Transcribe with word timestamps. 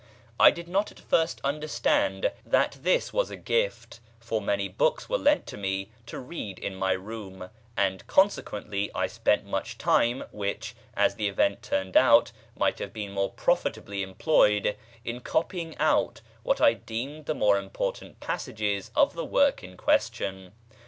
I 0.39 0.49
did 0.49 0.67
not 0.67 0.89
at 0.91 0.99
first 0.99 1.39
understand 1.43 2.31
that 2.43 2.77
this 2.81 3.13
was 3.13 3.29
a 3.29 3.35
gift, 3.37 3.99
for 4.19 4.41
many 4.41 4.67
books 4.67 5.07
were 5.07 5.19
lent 5.19 5.45
to 5.45 5.57
me 5.57 5.91
to 6.07 6.17
read 6.17 6.57
in 6.57 6.73
my 6.73 6.93
room; 6.93 7.51
and 7.77 8.07
consequently 8.07 8.89
I 8.95 9.05
spent 9.05 9.45
much 9.45 9.77
time 9.77 10.23
which, 10.31 10.73
as 10.95 11.13
the 11.13 11.27
event 11.27 11.61
turned 11.61 11.95
out, 11.95 12.31
might 12.57 12.79
have 12.79 12.93
been 12.93 13.11
more 13.11 13.29
profitably 13.29 14.01
employed, 14.01 14.75
in 15.05 15.19
copying 15.19 15.77
out 15.77 16.21
what 16.41 16.59
I 16.59 16.73
deemed 16.73 17.27
the 17.27 17.35
more 17.35 17.59
important 17.59 18.19
passages 18.19 18.89
of 18.95 19.13
the 19.13 19.23
work 19.23 19.63
in 19.63 19.77
question. 19.77 20.53